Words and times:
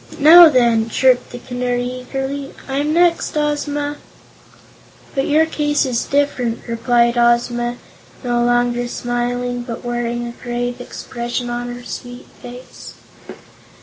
"Now, 0.17 0.49
then," 0.49 0.89
chirped 0.89 1.29
the 1.29 1.37
Canary, 1.37 1.83
eagerly; 1.87 2.55
"I'm 2.67 2.91
next, 2.91 3.37
Ozma!" 3.37 3.97
"But 5.13 5.27
your 5.27 5.45
case 5.45 5.85
is 5.85 6.05
different," 6.05 6.67
replied 6.67 7.19
Ozma, 7.19 7.77
no 8.23 8.43
longer 8.43 8.87
smiling 8.87 9.61
but 9.61 9.85
wearing 9.85 10.25
a 10.25 10.31
grave 10.31 10.81
expression 10.81 11.51
on 11.51 11.67
her 11.75 11.83
sweet 11.83 12.25
face. 12.41 12.95